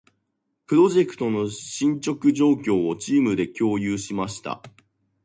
[0.65, 4.63] プロジェクトの進捗状況を、チームで共有しました。